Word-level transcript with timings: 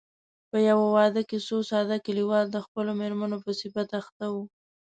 په 0.49 0.57
يوه 0.69 0.87
واده 0.95 1.21
کې 1.29 1.37
څو 1.47 1.57
ساده 1.69 1.97
کليوال 2.05 2.45
د 2.51 2.57
خپلو 2.65 2.91
مېرمنو 3.01 3.37
په 3.45 3.51
صفت 3.61 3.89
اخته 4.01 4.25
وو. 4.33 4.43